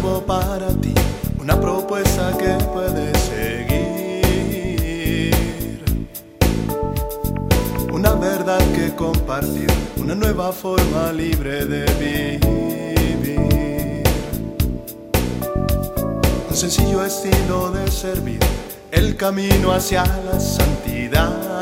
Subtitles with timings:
[0.00, 0.94] para ti,
[1.38, 3.74] una propuesta que puedes seguir,
[7.92, 9.66] una verdad que compartir,
[9.98, 13.44] una nueva forma libre de vivir,
[16.48, 18.40] un sencillo estilo de servir,
[18.90, 21.59] el camino hacia la santidad.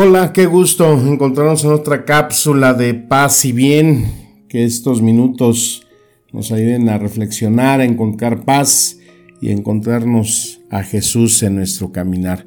[0.00, 4.04] Hola, qué gusto encontrarnos en otra cápsula de paz y bien.
[4.48, 5.88] Que estos minutos
[6.32, 9.00] nos ayuden a reflexionar, a encontrar paz
[9.40, 12.46] y encontrarnos a Jesús en nuestro caminar.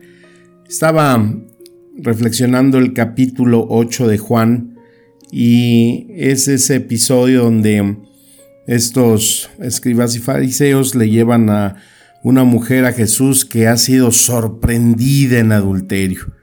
[0.66, 1.30] Estaba
[1.98, 4.78] reflexionando el capítulo 8 de Juan
[5.30, 7.98] y es ese episodio donde
[8.66, 11.76] estos escribas y fariseos le llevan a
[12.24, 16.41] una mujer a Jesús que ha sido sorprendida en adulterio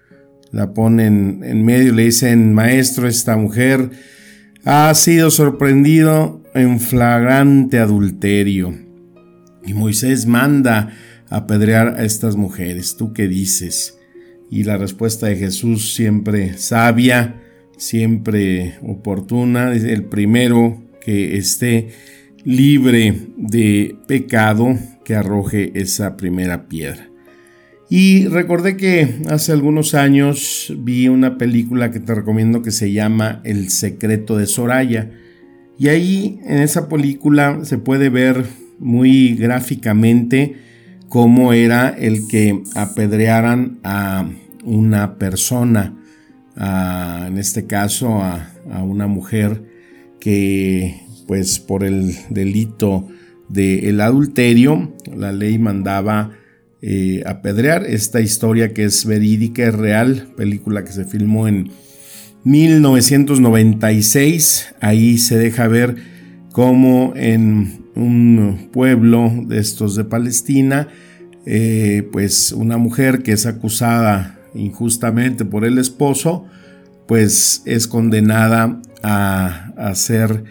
[0.52, 3.91] la ponen en medio, le dicen, maestro, esta mujer
[4.65, 8.74] ha sido sorprendido en flagrante adulterio.
[9.65, 10.91] Y Moisés manda
[11.29, 12.96] apedrear a estas mujeres.
[12.96, 13.99] ¿Tú qué dices?
[14.51, 17.43] Y la respuesta de Jesús siempre sabia,
[17.76, 19.73] siempre oportuna.
[19.73, 21.88] El primero que esté
[22.45, 27.09] libre de pecado, que arroje esa primera piedra.
[27.91, 33.41] Y recordé que hace algunos años vi una película que te recomiendo que se llama
[33.45, 35.11] El secreto de Soraya.
[35.79, 38.45] Y ahí en esa película se puede ver
[38.79, 40.57] muy gráficamente
[41.09, 44.29] cómo era el que apedrearan a
[44.65, 45.95] una persona,
[46.57, 49.63] en este caso a, a una mujer
[50.21, 53.09] que pues por el delito
[53.49, 56.33] del adulterio la ley mandaba
[56.80, 57.87] eh, apedrear.
[57.87, 61.73] Esta historia que es verídica, es real, película que se filmó en
[62.45, 64.75] 1996.
[64.81, 65.97] Ahí se deja ver
[66.53, 70.86] cómo en un pueblo de estos de Palestina,
[71.47, 76.47] eh, pues una mujer que es acusada injustamente por el esposo,
[77.06, 80.44] pues es condenada a, ser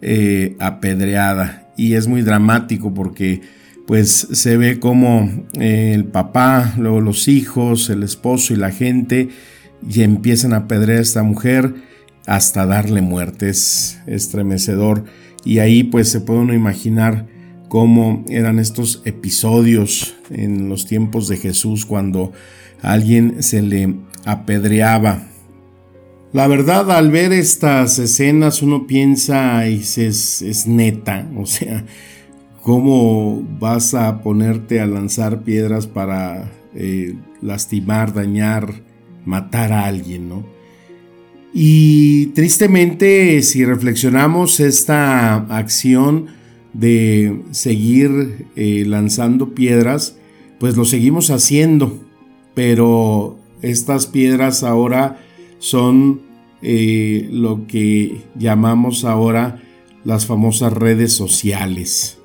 [0.00, 1.68] eh, apedreada.
[1.76, 3.42] Y es muy dramático porque
[3.86, 9.28] pues se ve como eh, el papá, luego los hijos, el esposo y la gente
[9.88, 11.74] y empiezan a pedrear a esta mujer
[12.26, 13.48] hasta darle muerte.
[13.48, 15.04] Es estremecedor.
[15.44, 17.26] Y ahí pues se puede uno imaginar
[17.68, 22.32] cómo eran estos episodios en los tiempos de Jesús cuando
[22.82, 23.94] a alguien se le
[24.24, 25.28] apedreaba.
[26.32, 31.84] La verdad, al ver estas escenas uno piensa y es, es neta, o sea,
[32.66, 38.82] cómo vas a ponerte a lanzar piedras para eh, lastimar, dañar,
[39.24, 40.44] matar a alguien, ¿no?
[41.54, 46.26] Y tristemente, si reflexionamos esta acción
[46.72, 50.16] de seguir eh, lanzando piedras,
[50.58, 52.00] pues lo seguimos haciendo,
[52.54, 55.20] pero estas piedras ahora
[55.60, 56.20] son
[56.62, 59.62] eh, lo que llamamos ahora
[60.02, 62.18] las famosas redes sociales.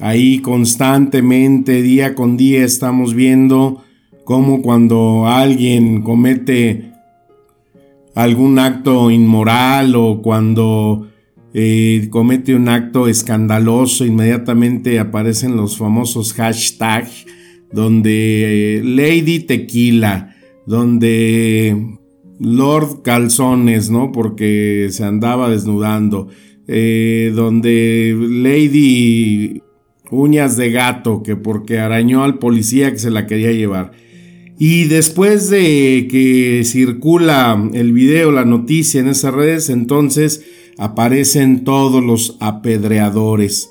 [0.00, 3.82] Ahí constantemente, día con día, estamos viendo
[4.24, 6.92] cómo cuando alguien comete
[8.14, 11.08] algún acto inmoral o cuando
[11.52, 17.26] eh, comete un acto escandaloso, inmediatamente aparecen los famosos hashtags
[17.72, 20.36] donde eh, Lady Tequila,
[20.66, 21.98] donde
[22.38, 24.12] Lord Calzones, ¿no?
[24.12, 26.28] Porque se andaba desnudando,
[26.66, 29.62] eh, donde Lady
[30.10, 33.92] uñas de gato, que porque arañó al policía que se la quería llevar.
[34.58, 40.44] Y después de que circula el video, la noticia en esas redes, entonces
[40.78, 43.70] aparecen todos los apedreadores.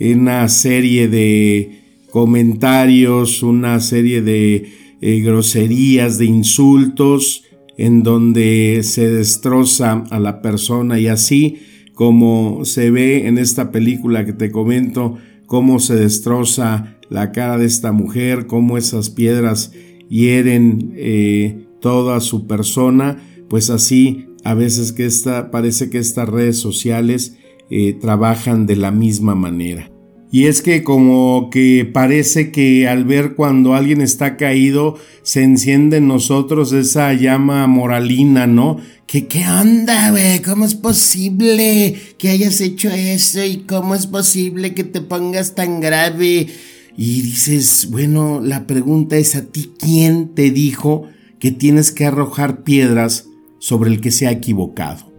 [0.00, 7.44] Una serie de comentarios, una serie de eh, groserías, de insultos,
[7.76, 11.58] en donde se destroza a la persona y así
[11.94, 15.18] como se ve en esta película que te comento,
[15.52, 19.70] cómo se destroza la cara de esta mujer, cómo esas piedras
[20.08, 26.56] hieren eh, toda su persona, pues así a veces que esta, parece que estas redes
[26.56, 27.36] sociales
[27.68, 29.90] eh, trabajan de la misma manera.
[30.32, 35.98] Y es que como que parece que al ver cuando alguien está caído, se enciende
[35.98, 38.78] en nosotros esa llama moralina, ¿no?
[39.06, 43.44] Que qué onda, güey, ¿cómo es posible que hayas hecho eso?
[43.44, 46.48] ¿Y cómo es posible que te pongas tan grave?
[46.96, 51.06] Y dices, bueno, la pregunta es a ti, ¿quién te dijo
[51.38, 53.26] que tienes que arrojar piedras
[53.62, 55.11] sobre el que se ha equivocado.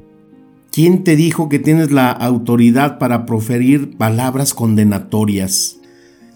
[0.74, 5.76] ¿Quién te dijo que tienes la autoridad para proferir palabras condenatorias?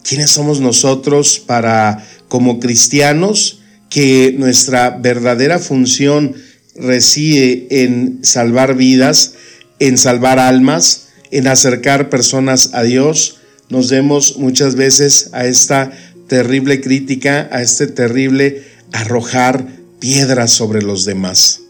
[0.08, 6.36] ¿Quiénes somos nosotros para, como cristianos, que nuestra verdadera función
[6.76, 9.34] reside en salvar vidas,
[9.80, 13.40] en salvar almas, en acercar personas a Dios?
[13.70, 15.92] Nos demos muchas veces a esta
[16.28, 18.62] terrible crítica, a este terrible
[18.92, 19.66] arrojar
[20.00, 21.62] piedras sobre los demás.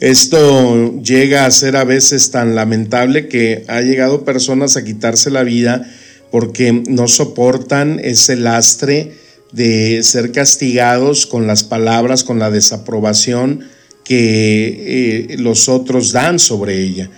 [0.00, 5.42] Esto llega a ser a veces tan lamentable que ha llegado personas a quitarse la
[5.42, 5.88] vida
[6.30, 9.12] porque no soportan ese lastre
[9.52, 13.68] de ser castigados con las palabras, con la desaprobación
[14.02, 17.10] que eh, los otros dan sobre ella.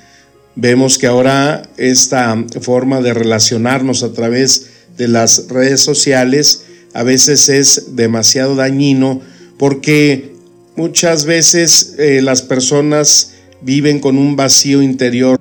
[0.56, 6.64] Vemos que ahora esta forma de relacionarnos a través de las redes sociales
[6.94, 9.20] a veces es demasiado dañino
[9.56, 10.31] porque
[10.76, 15.38] muchas veces eh, las personas viven con un vacío interior.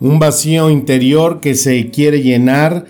[0.00, 2.86] Un vacío interior que se quiere llenar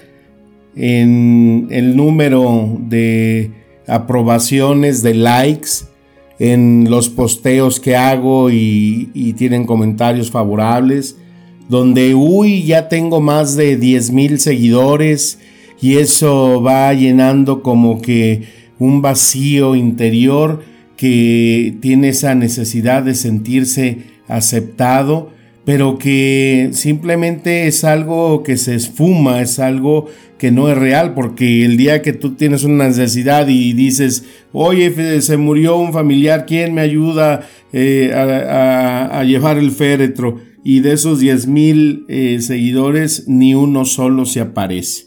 [0.76, 3.52] en el número de
[3.86, 5.70] aprobaciones, de likes,
[6.38, 11.16] en los posteos que hago y, y tienen comentarios favorables,
[11.68, 15.38] donde, uy, ya tengo más de 10 mil seguidores
[15.80, 18.42] y eso va llenando como que
[18.78, 20.73] un vacío interior
[21.04, 25.28] que tiene esa necesidad de sentirse aceptado,
[25.66, 30.06] pero que simplemente es algo que se esfuma, es algo
[30.38, 34.24] que no es real, porque el día que tú tienes una necesidad y dices,
[34.54, 40.38] oye, se murió un familiar, ¿quién me ayuda eh, a, llevar el féretro?
[40.64, 45.04] Y de esos 10 mil eh, seguidores, ni uno solo se aparece.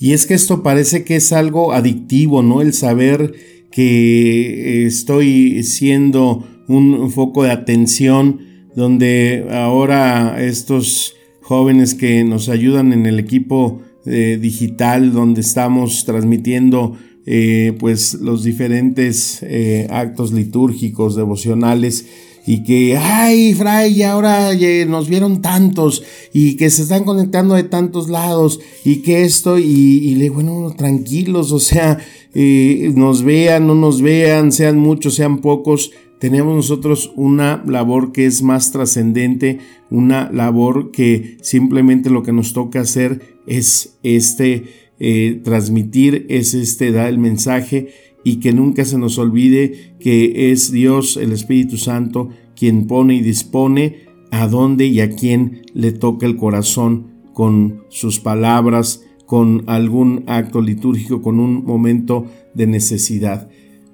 [0.00, 2.62] Y es que esto parece que es algo adictivo, ¿no?
[2.62, 3.34] El saber
[3.72, 8.40] que estoy siendo un foco de atención
[8.76, 16.96] donde ahora estos jóvenes que nos ayudan en el equipo eh, digital donde estamos transmitiendo
[17.24, 22.06] eh, pues los diferentes eh, actos litúrgicos devocionales
[22.46, 24.50] y que, ay, Fray, ahora
[24.86, 26.02] nos vieron tantos
[26.32, 30.74] y que se están conectando de tantos lados y que esto, y, y le bueno,
[30.76, 31.98] tranquilos, o sea,
[32.34, 38.26] eh, nos vean, no nos vean, sean muchos, sean pocos, tenemos nosotros una labor que
[38.26, 39.58] es más trascendente,
[39.90, 44.66] una labor que simplemente lo que nos toca hacer es este,
[45.00, 47.88] eh, transmitir, es este, dar el mensaje
[48.24, 53.20] y que nunca se nos olvide que es Dios, el Espíritu Santo, quien pone y
[53.20, 60.24] dispone a dónde y a quién le toca el corazón con sus palabras, con algún
[60.26, 63.48] acto litúrgico, con un momento de necesidad.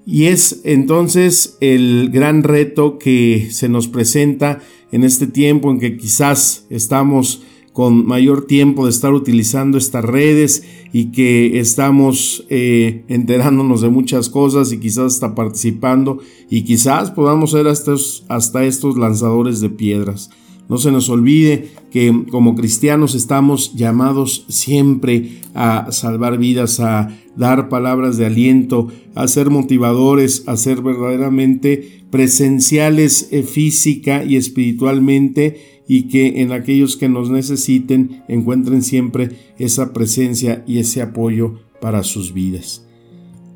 [0.05, 4.61] Y es entonces el gran reto que se nos presenta
[4.91, 7.43] en este tiempo en que quizás estamos
[7.79, 14.29] con mayor tiempo de estar utilizando estas redes y que estamos eh, enterándonos de muchas
[14.31, 16.19] cosas y quizás está participando
[16.51, 17.93] y quizás podamos ser hasta
[18.27, 20.29] hasta estos lanzadores de piedras.
[20.69, 27.69] No se nos olvide que como cristianos estamos llamados siempre a salvar vidas, a dar
[27.69, 36.03] palabras de aliento, a ser motivadores, a ser verdaderamente presenciales eh, física y espiritualmente y
[36.09, 42.33] que en aquellos que nos necesiten encuentren siempre esa presencia y ese apoyo para sus
[42.33, 42.87] vidas.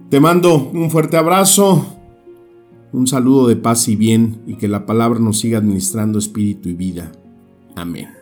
[0.09, 1.87] Te mando un fuerte abrazo,
[2.93, 6.75] un saludo de paz y bien y que la palabra nos siga administrando espíritu y
[6.75, 7.13] vida.
[7.77, 8.22] Amén.